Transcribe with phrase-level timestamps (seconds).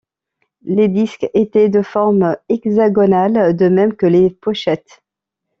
[0.63, 5.03] Les disques étaient de forme hexagonale, de même que les pochettes.